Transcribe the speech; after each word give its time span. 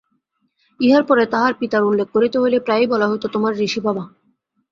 ইহার 0.79 1.03
পরে 1.05 1.23
তাহার 1.33 1.53
পিতার 1.59 1.83
উল্লেখ 1.83 2.07
করিতে 2.15 2.37
হইলে 2.39 2.57
প্রায়ই 2.59 2.91
বলা 2.93 3.09
হইত, 3.09 3.23
তোমার 3.33 3.53
ঋষিবাবা! 3.59 4.03